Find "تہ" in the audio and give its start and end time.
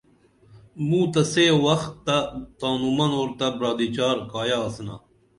1.13-1.21, 3.37-3.47